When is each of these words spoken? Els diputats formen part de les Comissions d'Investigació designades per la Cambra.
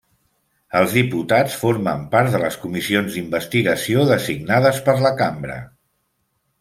Els 0.77 0.93
diputats 0.99 1.57
formen 1.63 2.01
part 2.15 2.31
de 2.35 2.41
les 2.45 2.57
Comissions 2.63 3.17
d'Investigació 3.19 4.07
designades 4.13 4.81
per 4.89 4.97
la 5.05 5.13
Cambra. 5.21 5.59